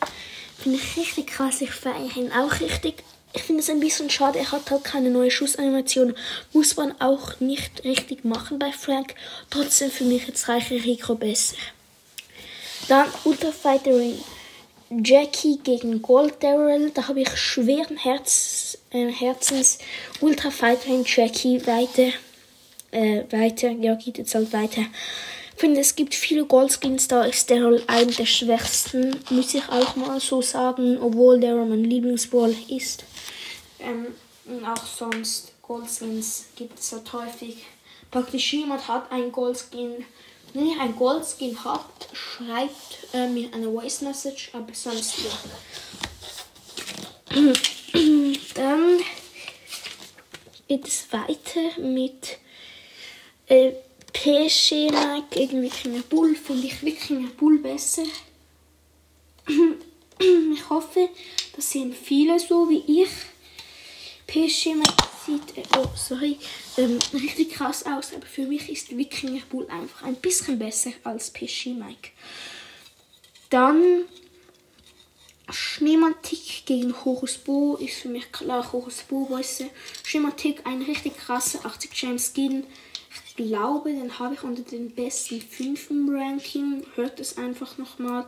Finde 0.59 0.79
ich 0.79 0.97
richtig 0.97 1.29
krass. 1.29 1.61
Ich 1.61 1.71
feiere 1.71 2.17
ihn 2.17 2.33
auch 2.33 2.61
richtig. 2.61 3.05
Ich 3.35 3.43
finde 3.43 3.61
es 3.61 3.71
ein 3.71 3.81
bisschen 3.81 4.09
schade, 4.11 4.38
er 4.38 4.50
hat 4.50 4.71
halt 4.71 4.85
keine 4.85 5.11
neue 5.11 5.31
Schussanimation. 5.31 6.15
Muss 6.53 6.77
man 6.77 6.99
auch 7.00 7.38
nicht 7.41 7.85
richtig 7.85 8.25
machen 8.25 8.59
bei 8.59 8.73
Frank. 8.73 9.15
Trotzdem 9.50 9.91
finde 9.91 10.17
ich 10.17 10.27
jetzt 10.27 10.49
Reiche 10.49 10.75
Rico 10.75 11.15
besser. 11.15 11.57
Dann 12.88 13.07
Ultra 13.25 13.53
Fighterin 13.53 14.19
Jackie 14.91 15.59
gegen 15.62 16.00
Gold 16.00 16.43
Daryl. 16.43 16.91
Da 16.95 17.09
habe 17.09 17.21
ich 17.21 17.37
schweren 17.37 17.99
Herz, 17.99 18.79
äh, 18.91 19.12
Herzens 19.12 19.79
Ultra 20.21 20.50
Fighterin 20.50 21.05
Jackie 21.07 21.65
weiter 21.67 22.12
äh, 22.91 23.25
weiter. 23.31 23.71
Ja, 23.71 23.95
geht 23.95 24.19
jetzt 24.19 24.35
halt 24.35 24.53
weiter. 24.53 24.83
Ich 25.59 25.61
finde, 25.61 25.81
es 25.81 25.97
gibt 25.97 26.15
viele 26.15 26.45
Goldskins, 26.45 27.09
da 27.09 27.25
ist 27.25 27.50
Daryl 27.50 27.83
einer 27.88 28.12
der 28.12 28.27
schwächsten, 28.27 29.19
muss 29.31 29.55
ich 29.55 29.69
auch 29.69 29.97
mal 29.97 30.21
so 30.21 30.41
sagen, 30.41 30.97
obwohl 31.03 31.41
Daryl 31.41 31.67
mein 31.67 31.83
Lieblingsball 31.83 32.55
ist. 32.69 33.03
Ähm, 33.81 34.07
und 34.45 34.65
auch 34.65 34.87
sonst 34.87 35.50
Goldskins 35.61 36.45
gibt 36.55 36.79
es 36.79 36.93
halt 36.93 37.12
häufig. 37.12 37.57
Praktisch 38.09 38.53
jemand 38.53 38.87
hat 38.87 39.11
einen 39.11 39.33
Goldskin. 39.33 40.07
Wenn 40.55 40.69
ihr 40.69 40.81
einen 40.81 40.95
Goldskin 40.95 41.59
habt, 41.65 42.07
schreibt 42.12 43.12
äh, 43.12 43.27
mir 43.27 43.53
eine 43.53 43.69
Voice 43.69 44.03
Message, 44.03 44.50
aber 44.53 44.73
sonst 44.73 45.15
ja. 47.35 47.43
Dann 48.55 49.00
geht 50.69 50.87
es 50.87 51.12
weiter 51.12 51.81
mit 51.81 52.38
äh, 53.49 53.73
PSG 54.21 54.91
Nike 54.91 55.31
gegen 55.31 55.63
Wikinger 55.63 56.03
Bull 56.03 56.35
finde 56.35 56.67
ich 56.67 56.83
Wikinger 56.83 57.29
Bull 57.37 57.59
besser. 57.59 58.03
ich 60.19 60.69
hoffe, 60.69 61.09
das 61.55 61.71
sehen 61.71 61.95
viele 61.95 62.41
so 62.41 62.69
wie 62.69 63.03
ich. 63.03 63.11
PSG 64.27 64.75
Nike 64.75 65.09
sieht, 65.25 65.57
äh, 65.57 65.63
oh 65.79 65.87
sorry, 65.95 66.37
ähm, 66.79 66.99
richtig 67.13 67.53
krass 67.53 67.87
aus, 67.87 68.13
aber 68.13 68.27
für 68.27 68.45
mich 68.45 68.69
ist 68.69 68.97
Wikinger 68.97 69.43
Bull 69.51 69.69
einfach 69.71 70.03
ein 70.03 70.17
bisschen 70.17 70.59
besser 70.59 70.91
als 71.05 71.31
PSG 71.31 71.67
Mike. 71.67 72.11
Dann 73.51 74.03
Schneemantik 75.49 76.67
gegen 76.67 76.93
Horus 77.05 77.39
Bo 77.39 77.77
ist 77.77 77.99
für 77.99 78.09
mich 78.09 78.33
klar 78.33 78.73
Horus 78.73 79.05
Bo 79.09 79.27
besser. 79.27 79.67
Schneemantik 80.03 80.67
ein 80.67 80.83
richtig 80.83 81.17
krasser 81.17 81.65
80 81.65 81.91
James 81.95 82.33
Skin 82.35 82.67
glaube, 83.38 83.92
den 83.92 84.18
habe 84.18 84.35
ich 84.35 84.42
unter 84.42 84.62
den 84.62 84.90
besten 84.90 85.40
5 85.40 85.90
im 85.90 86.09
Ranking. 86.14 86.85
Hört 86.97 87.21
es 87.21 87.38
einfach 87.38 87.78
nochmal. 87.78 88.26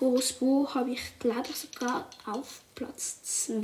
Horus 0.00 0.32
Bo 0.34 0.68
habe 0.74 0.90
ich, 0.90 1.00
glaube 1.18 1.48
ich, 1.48 1.56
sogar 1.56 2.08
auf 2.26 2.60
Platz 2.74 3.22
2 3.46 3.62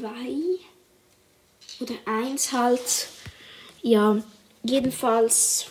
oder 1.80 1.94
1 2.06 2.52
halt. 2.52 3.08
Ja, 3.82 4.22
jedenfalls 4.62 5.66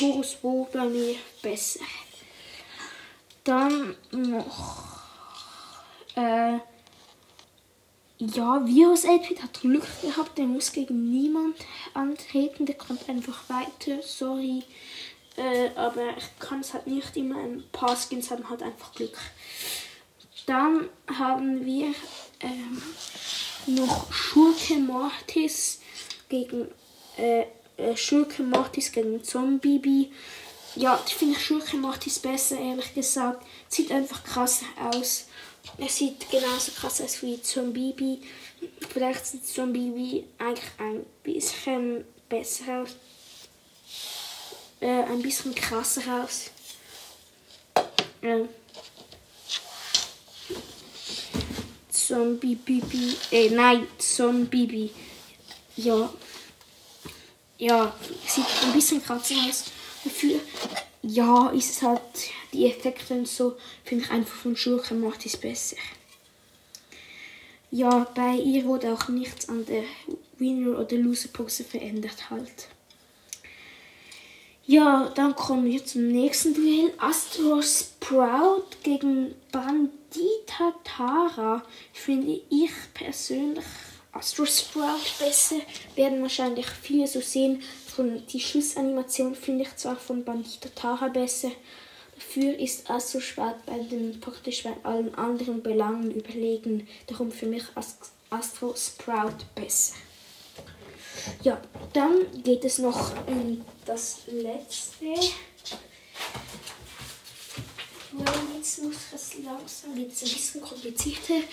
Horus 0.00 0.34
Bo 0.34 0.68
bei 0.72 0.84
mir 0.86 1.14
besser. 1.40 1.80
Dann 3.44 3.94
noch 4.10 4.98
äh, 6.16 6.58
Ja, 8.18 8.64
Virus 8.64 9.04
8 9.04 9.42
hat 9.42 9.60
Glück 9.60 9.86
gehabt, 10.00 10.38
der 10.38 10.46
muss 10.46 10.70
gegen 10.72 11.10
niemand 11.10 11.56
antreten, 11.94 12.64
der 12.64 12.76
kommt 12.76 13.08
einfach 13.08 13.48
weiter, 13.48 14.02
sorry. 14.02 14.62
Äh, 15.36 15.70
aber 15.74 16.16
ich 16.16 16.38
kann 16.38 16.60
es 16.60 16.74
halt 16.74 16.86
nicht 16.86 17.16
immer, 17.16 17.38
ein 17.38 17.64
paar 17.72 17.96
Skins 17.96 18.30
haben 18.30 18.48
halt 18.48 18.62
einfach 18.62 18.94
Glück. 18.94 19.18
Dann 20.46 20.88
haben 21.18 21.64
wir 21.66 21.92
ähm, 22.40 22.82
noch 23.66 24.12
Schurke 24.12 24.74
Mortis 24.74 25.80
gegen 26.28 26.68
äh, 27.16 27.46
äh, 27.76 27.96
Schurke 27.96 28.42
Mortis 28.42 28.92
gegen 28.92 29.24
Zombie. 29.24 30.12
Ja, 30.76 31.00
ich 31.06 31.14
finde 31.14 31.38
Schurke 31.38 31.76
Mortis 31.76 32.20
besser, 32.20 32.58
ehrlich 32.58 32.94
gesagt. 32.94 33.44
Sieht 33.68 33.90
einfach 33.90 34.22
krasser 34.22 34.66
aus. 34.92 35.26
Er 35.78 35.88
sieht 35.88 36.30
genauso 36.30 36.72
krass 36.72 37.00
aus 37.00 37.22
wie 37.22 37.40
Zombie. 37.42 38.20
Vielleicht 38.92 39.26
sieht 39.26 39.46
Zombie 39.46 40.24
eigentlich 40.38 40.70
ein 40.78 41.04
bisschen 41.22 42.04
besser 42.28 42.82
aus. 42.82 42.90
Äh, 44.80 45.02
ein 45.04 45.22
bisschen 45.22 45.54
krasser 45.54 46.22
aus. 46.22 46.50
Ähm. 48.22 48.48
Zombie 51.90 52.54
Bibi. 52.54 53.16
Äh, 53.30 53.50
nein, 53.50 53.86
Zombie. 53.98 54.90
Ja. 55.76 56.12
Ja, 57.58 57.94
sieht 58.26 58.44
ein 58.62 58.72
bisschen 58.72 59.02
krasser 59.02 59.34
aus. 59.48 59.64
Dafür, 60.04 60.40
ja, 61.02 61.48
ist 61.50 61.70
es 61.70 61.82
halt 61.82 62.00
die 62.54 62.66
Effekte 62.66 63.14
und 63.14 63.28
so, 63.28 63.56
finde 63.84 64.04
ich 64.04 64.10
einfach 64.10 64.34
von 64.34 64.56
Schurke 64.56 64.94
macht 64.94 65.26
es 65.26 65.36
besser. 65.36 65.76
Ja, 67.70 68.06
bei 68.14 68.36
ihr 68.36 68.64
wurde 68.64 68.92
auch 68.92 69.08
nichts 69.08 69.48
an 69.48 69.66
der 69.66 69.82
Winner- 70.38 70.78
oder 70.78 70.96
Loser-Pose 70.96 71.64
verändert 71.64 72.30
halt. 72.30 72.68
Ja, 74.66 75.12
dann 75.14 75.34
kommen 75.34 75.66
wir 75.66 75.84
zum 75.84 76.08
nächsten 76.08 76.54
Duell. 76.54 76.92
Astro 76.98 77.60
Sprout 77.60 78.64
gegen 78.82 79.34
Bandita 79.52 80.72
Tara. 80.84 81.62
Finde 81.92 82.40
ich 82.48 82.70
persönlich 82.94 83.64
Astro 84.12 84.46
Sprout 84.46 85.04
besser. 85.18 85.56
Werden 85.96 86.22
wahrscheinlich 86.22 86.66
viele 86.66 87.06
so 87.06 87.20
sehen. 87.20 87.60
Von 87.94 88.26
die 88.26 88.40
Schussanimation 88.40 89.34
finde 89.34 89.64
ich 89.64 89.76
zwar 89.76 89.96
von 89.96 90.24
Bandita 90.24 90.68
Tara 90.74 91.08
besser. 91.08 91.50
Dafür 92.14 92.58
ist 92.58 92.90
Astro 92.90 93.20
Sprout 93.20 93.56
bei 93.66 93.78
den 93.78 94.20
praktisch 94.20 94.62
bei 94.62 94.74
allen 94.82 95.14
anderen 95.14 95.62
Belangen 95.62 96.10
überlegen. 96.10 96.88
Darum 97.06 97.30
für 97.30 97.46
mich 97.46 97.64
Astro 98.30 98.74
Sprout 98.76 99.44
besser. 99.54 99.94
Ja, 101.42 101.60
dann 101.92 102.26
geht 102.42 102.64
es 102.64 102.78
noch 102.78 103.12
um 103.26 103.64
das 103.84 104.22
letzte. 104.26 105.14
Jetzt 108.56 108.82
muss 108.82 108.96
es 109.14 109.34
langsam, 109.44 109.92
es 109.92 110.22
ein 110.22 110.28
bisschen 110.28 110.60
komplizierter. 110.60 111.46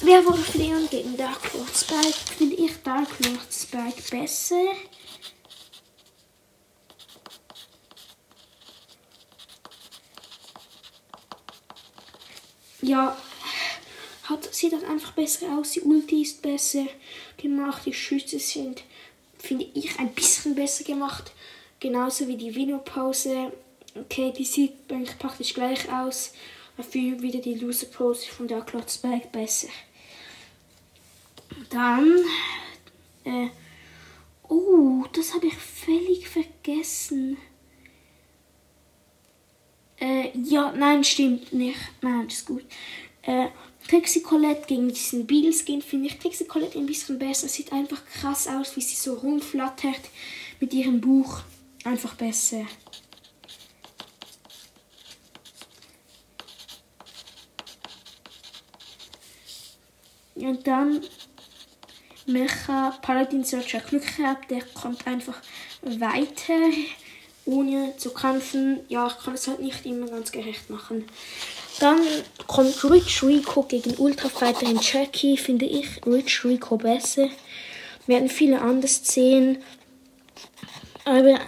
Werwolf 0.00 0.54
Leon 0.54 0.88
gegen 0.88 1.16
Dark 1.16 1.52
Lord 1.52 1.76
Spike. 1.76 2.36
Finde 2.38 2.56
ich 2.56 2.82
Dark 2.82 3.08
Lord 3.20 3.52
Spike 3.52 4.02
besser. 4.10 4.64
Ja, 12.84 13.16
hat, 14.24 14.54
sieht 14.54 14.72
halt 14.72 14.84
einfach 14.84 15.12
besser 15.12 15.58
aus. 15.58 15.72
Die 15.72 15.80
Ulti 15.80 16.22
ist 16.22 16.42
besser 16.42 16.86
gemacht. 17.36 17.82
Die 17.86 17.92
Schüsse 17.92 18.38
sind 18.38 18.82
finde 19.44 19.66
ich, 19.74 19.98
ein 19.98 20.12
bisschen 20.12 20.54
besser 20.54 20.84
gemacht. 20.84 21.32
Genauso 21.80 22.26
wie 22.26 22.36
die 22.36 22.54
Vino-Pose. 22.54 23.52
Okay, 23.94 24.32
die 24.36 24.44
sieht 24.44 24.72
eigentlich 24.90 25.18
praktisch 25.18 25.54
gleich 25.54 25.90
aus. 25.92 26.32
Dafür 26.76 27.20
wieder 27.20 27.40
die 27.40 27.54
Loser-Pose 27.54 28.26
von 28.26 28.48
der 28.48 28.62
Klotzberg 28.62 29.30
besser. 29.30 29.68
Dann. 31.70 32.24
Äh, 33.24 33.48
oh, 34.48 35.04
das 35.12 35.34
habe 35.34 35.46
ich 35.46 35.56
völlig 35.56 36.28
vergessen. 36.28 37.36
Äh, 40.04 40.32
ja, 40.36 40.70
nein, 40.76 41.02
stimmt 41.02 41.50
nicht. 41.54 41.78
Nein, 42.02 42.26
ist 42.26 42.44
gut. 42.44 42.64
Äh, 43.22 43.46
Trixie 43.88 44.20
Colette 44.20 44.66
gegen 44.66 44.88
diesen 44.88 45.26
Beagle 45.26 45.54
Skin 45.54 45.80
finde 45.80 46.08
ich 46.08 46.18
Trixie 46.18 46.44
Colette 46.44 46.78
ein 46.78 46.84
bisschen 46.84 47.18
besser. 47.18 47.48
Sieht 47.48 47.72
einfach 47.72 48.04
krass 48.04 48.46
aus, 48.46 48.76
wie 48.76 48.82
sie 48.82 48.96
so 48.96 49.14
rumflattert 49.14 50.02
mit 50.60 50.74
ihrem 50.74 51.00
Buch. 51.00 51.40
Einfach 51.84 52.14
besser. 52.16 52.66
Und 60.34 60.66
dann 60.66 61.00
Mecha 62.26 62.90
Paladin 63.00 63.42
Searcher 63.42 63.80
Glück 63.80 64.16
gehabt, 64.18 64.50
der 64.50 64.62
kommt 64.66 65.06
einfach 65.06 65.40
weiter, 65.80 66.58
ohne 67.46 67.96
zu 67.96 68.10
kämpfen. 68.10 68.80
Ja, 68.88 69.06
ich 69.06 69.24
kann 69.24 69.34
es 69.34 69.48
halt 69.48 69.60
nicht 69.60 69.84
immer 69.84 70.06
ganz 70.06 70.32
gerecht 70.32 70.70
machen. 70.70 71.04
Dann 71.80 72.00
kommt 72.46 72.84
Rich 72.84 73.22
Rico 73.22 73.62
gegen 73.62 73.96
Ultra 73.96 74.28
Fighterin 74.28 74.78
Jackie, 74.80 75.36
finde 75.36 75.66
ich 75.66 76.00
Rich 76.06 76.44
Rico 76.44 76.76
besser. 76.76 77.28
Werden 78.06 78.28
viele 78.28 78.60
anders 78.60 79.00
sehen. 79.04 79.62
Aber 81.04 81.38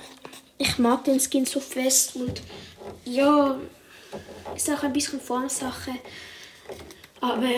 ich 0.58 0.78
mag 0.78 1.04
den 1.04 1.20
Skin 1.20 1.46
so 1.46 1.60
fest 1.60 2.16
und 2.16 2.42
ja, 3.04 3.58
ist 4.54 4.70
auch 4.70 4.82
ein 4.82 4.92
bisschen 4.92 5.20
Formsache. 5.20 5.92
Aber 7.26 7.50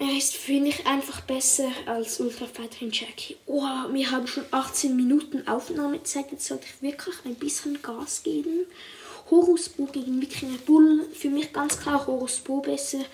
er 0.00 0.18
ist, 0.18 0.34
finde 0.34 0.70
ich, 0.70 0.84
einfach 0.84 1.20
besser 1.20 1.70
als 1.86 2.18
Ultra 2.18 2.44
Fighterin 2.44 2.90
Jackie. 2.90 3.36
Oh, 3.46 3.62
wir 3.92 4.10
haben 4.10 4.26
schon 4.26 4.44
18 4.50 4.96
Minuten 4.96 5.46
Aufnahmezeit. 5.46 6.32
Jetzt 6.32 6.46
sollte 6.46 6.66
ich 6.66 6.82
wirklich 6.82 7.14
ein 7.24 7.36
bisschen 7.36 7.80
Gas 7.82 8.24
geben. 8.24 8.66
Horus 9.30 9.68
Bo 9.68 9.86
gegen 9.86 10.20
Wikinger 10.20 10.58
Bull. 10.66 11.06
Für 11.14 11.30
mich 11.30 11.52
ganz 11.52 11.78
klar 11.78 12.04
Horus 12.04 12.40
Bo 12.40 12.60
besser. 12.60 13.04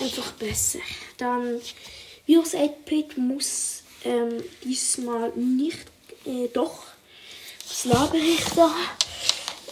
Einfach 0.00 0.32
besser. 0.32 0.80
Dann 1.16 1.60
Virus 2.26 2.52
8-Bit 2.52 3.16
muss 3.16 3.84
ähm, 4.04 4.42
diesmal 4.64 5.30
nicht, 5.36 5.78
äh, 6.24 6.48
doch, 6.52 6.82
was 7.68 7.84
labere 7.84 8.18
ich 8.18 8.44
da? 8.56 8.74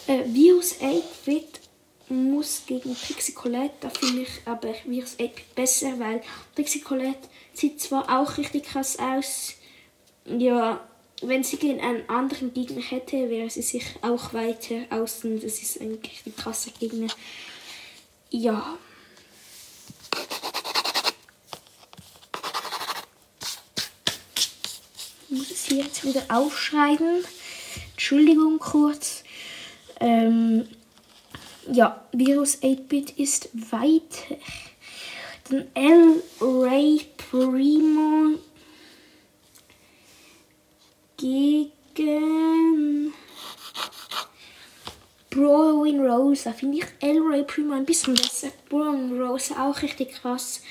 Äh, 0.07 0.23
Virus 0.27 0.75
8-Bit 0.79 1.64
muss 2.09 2.63
gegen 2.67 2.95
Pixie 2.95 3.33
Colette, 3.33 3.73
da 3.81 3.89
finde 3.89 4.23
ich 4.23 4.29
aber 4.45 4.73
Virus 4.85 5.17
8-Bit 5.17 5.55
besser, 5.55 5.99
weil 5.99 6.21
Pixie 6.53 6.81
Colette 6.81 7.27
sieht 7.53 7.81
zwar 7.81 8.19
auch 8.19 8.37
richtig 8.37 8.63
krass 8.65 8.97
aus, 8.99 9.55
ja, 10.25 10.79
wenn 11.21 11.43
sie 11.43 11.57
gegen 11.57 11.79
einen 11.79 12.07
anderen 12.09 12.53
Gegner 12.53 12.81
hätte, 12.81 13.29
wäre 13.29 13.49
sie 13.49 13.61
sich 13.61 13.85
auch 14.01 14.33
weiter 14.33 14.75
außen. 14.89 15.39
Das 15.39 15.61
ist 15.61 15.79
ein 15.79 15.99
richtig 16.03 16.35
krasser 16.35 16.71
Gegner. 16.79 17.07
Ja. 18.29 18.77
Ich 25.29 25.37
muss 25.37 25.51
es 25.51 25.69
jetzt 25.69 26.05
wieder 26.05 26.23
aufschreiben. 26.29 27.23
Entschuldigung 27.93 28.59
kurz. 28.59 29.23
Ähm, 30.01 30.67
ja, 31.71 32.05
Virus 32.11 32.61
8-Bit 32.61 33.11
ist 33.11 33.49
weiter. 33.53 34.37
Dann 35.49 35.67
L. 35.73 36.23
Ray 36.41 37.05
Primo 37.17 38.39
gegen 41.17 43.13
Browin 45.29 45.99
Rose. 45.99 46.51
Finde 46.53 46.77
ich 46.77 46.85
Elroy 46.99 47.43
Primo 47.43 47.73
ein 47.73 47.85
bisschen 47.85 48.15
besser. 48.15 48.51
Browin 48.69 49.21
Rose 49.21 49.53
auch 49.59 49.81
richtig 49.81 50.13
krass. 50.13 50.61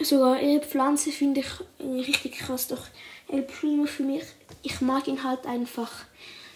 Sogar 0.00 0.40
ihre 0.40 0.64
Pflanze 0.64 1.10
finde 1.10 1.40
ich 1.40 1.46
richtig 1.80 2.38
krass. 2.38 2.68
Doch 2.68 2.86
El 3.28 3.42
Primo 3.42 3.86
für 3.86 4.04
mich, 4.04 4.22
ich 4.62 4.80
mag 4.80 5.06
ihn 5.08 5.22
halt 5.22 5.44
einfach 5.46 5.90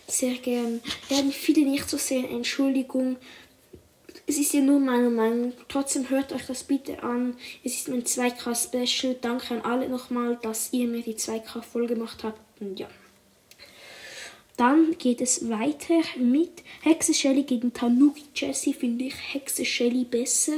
sehr 0.07 0.35
gern. 0.35 0.81
Werden 1.09 1.33
viele 1.33 1.69
nicht 1.69 1.89
so 1.91 1.97
sehen, 1.97 2.25
Entschuldigung. 2.31 3.17
Es 4.33 4.39
ist 4.39 4.55
ja 4.55 4.63
nur 4.63 4.81
meine 4.81 5.11
Meinung. 5.11 5.53
Trotzdem 5.69 6.09
hört 6.09 6.33
euch 6.33 6.47
das 6.47 6.65
bitte 6.65 7.03
an. 7.03 7.37
Es 7.63 7.75
ist 7.75 7.89
mein 7.89 8.03
2K-Special. 8.03 9.15
Danke 9.21 9.53
an 9.53 9.61
alle 9.61 9.91
nochmal, 9.91 10.39
dass 10.41 10.73
ihr 10.73 10.89
mir 10.89 11.03
die 11.03 11.17
2K 11.17 11.61
voll 11.61 11.87
gemacht 11.87 12.25
habt. 12.25 12.41
Und 12.59 12.81
ja. 12.81 12.89
Dann 14.57 14.97
geht 14.97 15.21
es 15.21 15.51
weiter 15.51 16.01
mit 16.17 16.63
Hexe 16.81 17.13
Shelly 17.13 17.43
gegen 17.43 17.75
Tanuki 17.75 18.25
Jessie. 18.35 18.73
Finde 18.73 19.05
ich 19.05 19.35
Hexe 19.35 19.67
Shelly 19.67 20.05
besser. 20.05 20.57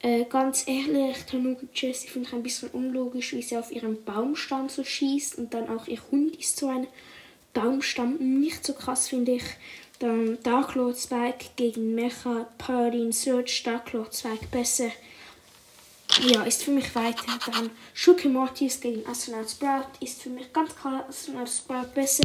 Äh, 0.00 0.24
ganz 0.24 0.66
ehrlich, 0.66 1.18
Tanuki 1.30 1.68
Jessie 1.72 2.08
finde 2.08 2.26
ich 2.26 2.34
ein 2.34 2.42
bisschen 2.42 2.70
unlogisch, 2.70 3.34
wie 3.34 3.42
sie 3.42 3.56
auf 3.56 3.70
ihrem 3.70 4.02
Baumstamm 4.02 4.68
so 4.68 4.82
schießt 4.82 5.38
und 5.38 5.54
dann 5.54 5.68
auch 5.68 5.86
ihr 5.86 6.00
Hund 6.10 6.34
ist 6.40 6.56
so 6.56 6.66
ein 6.66 6.88
Baumstamm. 7.52 8.16
Nicht 8.40 8.66
so 8.66 8.72
krass 8.72 9.06
finde 9.06 9.36
ich. 9.36 9.44
Dann 9.98 10.42
Dark 10.42 10.74
Lord 10.74 10.98
Spike 10.98 11.50
gegen 11.56 11.94
Mecha, 11.94 12.46
Paladin 12.58 13.12
Search, 13.12 13.62
Dark 13.62 13.92
Lord 13.92 14.14
Spike 14.14 14.46
besser. 14.50 14.90
Ja, 16.20 16.44
ist 16.44 16.62
für 16.62 16.70
mich 16.70 16.94
weiter. 16.94 17.38
Dann 17.46 17.70
Shuki 17.92 18.28
Mortis 18.28 18.80
gegen 18.80 19.06
Astronaut 19.06 19.50
Sprout 19.50 19.86
ist 20.00 20.22
für 20.22 20.30
mich 20.30 20.52
ganz 20.52 20.74
klar 20.76 21.06
Astronaut 21.08 21.48
Sprout 21.48 21.88
besser. 21.94 22.22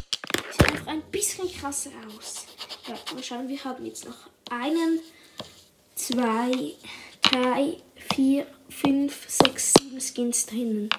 Sieht 0.52 0.70
einfach 0.70 0.88
ein 0.88 1.02
bisschen 1.12 1.52
krasser 1.52 1.92
aus. 2.08 2.46
Ja, 2.88 2.96
mal 3.14 3.24
schauen, 3.24 3.48
wir 3.48 3.64
haben 3.64 3.86
jetzt 3.86 4.06
noch 4.06 4.18
einen, 4.52 5.00
zwei, 5.96 6.74
drei, 7.22 7.78
vier, 8.14 8.46
fünf, 8.70 9.26
sechs, 9.28 9.74
sieben 9.80 10.00
Skins 10.00 10.46
drinnen. 10.46 10.90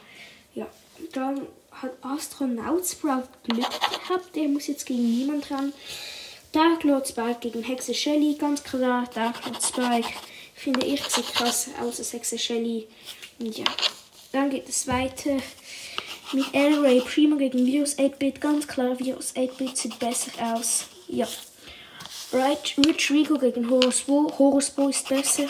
Ja, 0.55 0.67
dann 1.13 1.47
hat 1.71 1.93
Astronaut 2.03 2.87
Sprout 2.87 3.29
Glück 3.45 3.71
gehabt. 3.71 4.35
Der 4.35 4.49
muss 4.49 4.67
jetzt 4.67 4.87
gegen 4.87 5.03
niemand 5.03 5.51
ran. 5.51 5.73
Dark 6.53 6.83
Lord 6.83 7.07
Spike 7.07 7.41
gegen 7.41 7.63
Hexe 7.63 7.95
Shelly, 7.95 8.35
ganz 8.35 8.63
klar. 8.63 9.09
Dark 9.15 9.45
Lord 9.47 9.63
Spike 9.63 10.09
finde 10.55 10.85
ich 10.87 11.03
sieht 11.05 11.33
krass 11.33 11.71
aus 11.81 11.99
als 11.99 12.13
Hexe 12.13 12.39
Shelly. 12.39 12.89
Und 13.39 13.57
ja, 13.57 13.65
dann 14.33 14.51
geht 14.51 14.69
es 14.69 14.87
weiter 14.87 15.37
mit 16.33 16.47
El 16.53 16.81
Ray 16.81 17.01
Primo 17.01 17.37
gegen 17.37 17.65
Virus 17.65 17.97
8-Bit. 17.99 18.41
Ganz 18.41 18.67
klar, 18.67 18.99
Virus 18.99 19.35
8-Bit 19.35 19.77
sieht 19.77 19.99
besser 19.99 20.31
aus. 20.55 20.87
Ja. 21.09 21.29
Right, 22.33 22.77
Rich 22.79 23.11
Rico 23.11 23.39
gegen 23.39 23.69
Horus 23.69 24.03
Bo. 24.03 24.33
Horus 24.39 24.71
Bo 24.71 24.89
ist 24.89 25.09
besser. 25.09 25.49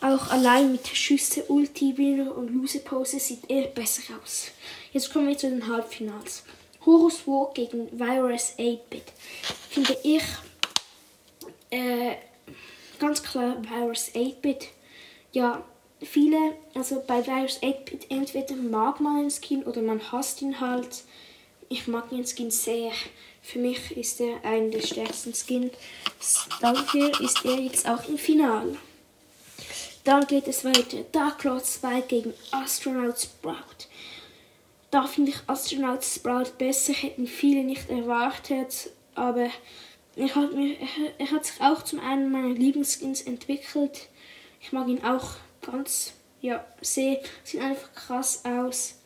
Auch 0.00 0.30
allein 0.30 0.72
mit 0.72 0.88
Schüsse, 0.88 1.44
Ulti, 1.48 1.96
Winner 1.98 2.34
und 2.34 2.48
Lose 2.48 2.78
Pose 2.78 3.20
sieht 3.20 3.50
er 3.50 3.66
besser 3.66 4.02
aus. 4.22 4.46
Jetzt 4.92 5.12
kommen 5.12 5.28
wir 5.28 5.36
zu 5.36 5.50
den 5.50 5.66
Halbfinals. 5.68 6.42
Horus 6.84 7.26
Walk 7.26 7.54
gegen 7.54 7.88
Virus 7.98 8.54
8-Bit. 8.58 9.04
Finde 9.70 9.96
ich 10.02 10.22
äh, 11.70 12.16
ganz 12.98 13.22
klar 13.22 13.56
Virus 13.62 14.10
8-Bit. 14.14 14.68
Ja, 15.32 15.64
viele, 16.00 16.56
also 16.74 17.02
bei 17.06 17.26
Virus 17.26 17.60
8-Bit, 17.62 18.10
entweder 18.10 18.54
mag 18.56 19.00
man 19.00 19.18
einen 19.20 19.30
Skin 19.30 19.62
oder 19.64 19.82
man 19.82 20.12
hasst 20.12 20.42
ihn 20.42 20.60
halt. 20.60 21.04
Ich 21.68 21.86
mag 21.86 22.10
den 22.10 22.26
Skin 22.26 22.50
sehr. 22.50 22.92
Für 23.42 23.58
mich 23.58 23.96
ist 23.96 24.20
er 24.20 24.44
einer 24.44 24.70
der 24.70 24.82
stärksten 24.82 25.34
Skins. 25.34 25.72
Dafür 26.60 27.20
ist 27.20 27.44
er 27.44 27.58
jetzt 27.58 27.88
auch 27.88 28.08
im 28.08 28.16
Finale. 28.16 28.76
Dann 30.04 30.26
geht 30.26 30.46
es 30.48 30.64
weiter. 30.64 30.98
Dark 31.12 31.42
Lord 31.44 31.66
2 31.66 32.00
gegen 32.02 32.34
Astronaut 32.50 33.20
Sprout. 33.20 33.88
Da 34.92 35.06
finde 35.06 35.30
ich 35.30 35.38
Astronaut 35.46 36.04
Sprout 36.04 36.58
besser, 36.58 36.92
hätten 36.92 37.26
viele 37.26 37.64
nicht 37.64 37.88
erwartet, 37.88 38.90
aber 39.14 39.48
er 40.16 40.34
hat, 40.34 40.52
mir, 40.52 40.76
er, 41.16 41.30
hat 41.30 41.46
sich 41.46 41.62
auch 41.62 41.82
zum 41.82 41.98
einen 41.98 42.30
meiner 42.30 42.50
Lieblingsskins 42.50 43.22
entwickelt. 43.22 44.10
Ich 44.60 44.70
mag 44.70 44.88
ihn 44.88 45.02
auch 45.02 45.36
ganz, 45.62 46.12
ja, 46.42 46.62
sehr, 46.82 47.22
sieht 47.42 47.62
einfach 47.62 47.90
krass 47.94 48.44
aus. 48.44 48.96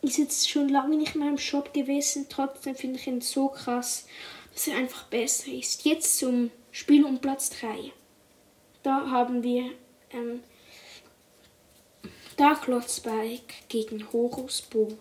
Ist 0.00 0.16
jetzt 0.16 0.48
schon 0.48 0.70
lange 0.70 0.96
nicht 0.96 1.14
mehr 1.14 1.28
im 1.28 1.36
Shop 1.36 1.74
gewesen, 1.74 2.24
trotzdem 2.30 2.74
finde 2.74 2.98
ich 2.98 3.06
ihn 3.06 3.20
so 3.20 3.48
krass, 3.48 4.06
dass 4.54 4.66
er 4.66 4.78
einfach 4.78 5.04
besser 5.08 5.52
ist. 5.52 5.84
Jetzt 5.84 6.20
zum 6.20 6.50
Spiel 6.70 7.04
um 7.04 7.18
Platz 7.18 7.50
3. 7.60 7.92
Da 8.82 9.10
haben 9.10 9.42
wir 9.42 9.72
ähm, 10.10 10.42
Dark 12.36 12.66
Lord 12.66 12.90
Spike 12.90 13.54
gegen 13.68 14.12
Horus 14.12 14.62
Bo. 14.62 14.96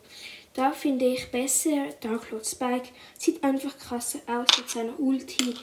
Da 0.54 0.72
finde 0.72 1.06
ich 1.06 1.32
besser, 1.32 1.90
Dark 2.02 2.32
Lord 2.32 2.46
Spike 2.46 2.90
sieht 3.18 3.44
einfach 3.44 3.78
krasser 3.78 4.20
aus 4.28 4.58
mit 4.58 4.70
seiner 4.70 5.00
Ulti. 5.00 5.56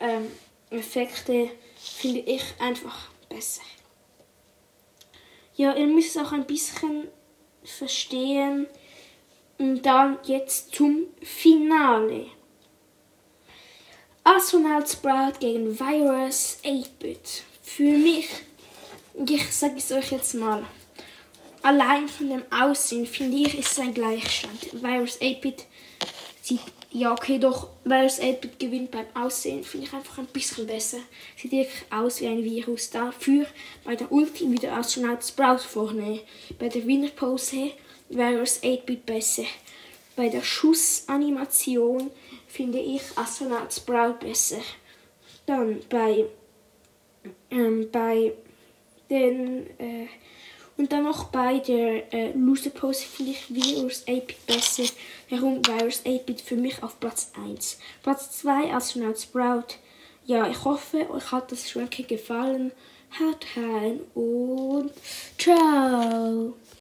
Ähm, 0.00 0.30
finde 0.70 2.20
ich 2.20 2.42
einfach 2.58 3.08
besser. 3.28 3.62
Ja, 5.56 5.74
ihr 5.74 5.86
müsst 5.86 6.16
es 6.16 6.22
auch 6.22 6.32
ein 6.32 6.46
bisschen 6.46 7.08
verstehen. 7.62 8.66
Und 9.58 9.82
dann 9.82 10.18
jetzt 10.24 10.74
zum 10.74 11.06
Finale. 11.22 12.26
Astronaut 14.24 14.88
Sprout 14.88 15.38
gegen 15.38 15.78
Virus 15.78 16.58
8-Bit. 16.64 17.44
Für 17.62 17.82
mich, 17.82 18.28
ich 19.26 19.52
sage 19.52 19.76
es 19.76 19.92
euch 19.92 20.10
jetzt 20.10 20.34
mal, 20.34 20.64
allein 21.64 22.08
von 22.08 22.28
dem 22.28 22.42
Aussehen 22.50 23.06
finde 23.06 23.38
ich, 23.38 23.58
ist 23.58 23.72
es 23.72 23.78
ein 23.78 23.94
Gleichstand. 23.94 24.82
Virus 24.82 25.20
8-Bit 25.20 25.64
sieht, 26.42 26.60
ja 26.90 27.12
okay, 27.12 27.38
doch, 27.38 27.68
Virus 27.84 28.20
8-Bit 28.20 28.60
gewinnt 28.60 28.90
beim 28.90 29.06
Aussehen, 29.14 29.64
finde 29.64 29.86
ich 29.86 29.92
einfach 29.94 30.18
ein 30.18 30.26
bisschen 30.26 30.66
besser. 30.66 30.98
Sieht 31.36 31.52
wirklich 31.52 31.84
aus 31.90 32.20
wie 32.20 32.26
ein 32.26 32.44
Virus. 32.44 32.90
Dafür 32.90 33.46
bei 33.82 33.96
der 33.96 34.12
Ulti 34.12 34.50
wieder 34.50 34.76
Astronaut 34.76 35.24
Sprout 35.24 35.58
vorne. 35.58 36.20
Bei 36.58 36.68
der 36.68 36.86
Winnerpose 36.86 37.72
Virus 38.10 38.62
8-Bit 38.62 39.06
besser. 39.06 39.44
Bei 40.16 40.28
der 40.28 40.42
Schussanimation 40.42 42.10
finde 42.46 42.78
ich 42.78 43.02
Astronaut 43.16 43.72
Sprout 43.72 44.18
besser. 44.20 44.60
Dann 45.46 45.80
bei, 45.88 46.26
ähm, 47.50 47.88
bei 47.90 48.34
den 49.08 49.66
äh, 49.78 50.08
und 50.76 50.92
dann 50.92 51.04
noch 51.04 51.24
bei 51.24 51.58
der 51.58 52.12
äh, 52.12 52.32
Loser 52.32 52.70
Pose 52.70 53.04
finde 53.04 53.32
ich 53.32 53.54
Virus 53.54 54.06
8-Bit 54.06 54.46
besser. 54.46 54.84
Warum 55.30 55.64
Virus 55.64 56.04
8-Bit 56.04 56.40
für 56.40 56.56
mich 56.56 56.82
auf 56.82 56.98
Platz 56.98 57.30
1. 57.36 57.78
Platz 58.02 58.38
2 58.38 58.74
Astronaut 58.74 59.18
Sprout. 59.18 59.76
Ja, 60.26 60.48
ich 60.48 60.64
hoffe, 60.64 61.08
euch 61.10 61.30
hat 61.30 61.52
das 61.52 61.76
Ranking 61.76 62.06
gefallen. 62.06 62.72
Haut 63.20 63.46
rein 63.56 64.00
und 64.14 64.90
ciao! 65.38 66.54